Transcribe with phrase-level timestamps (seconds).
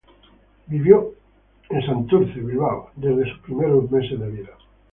[0.65, 1.13] Vivió
[1.69, 4.57] en Temple, Texas, desde sus primeros meses de vida.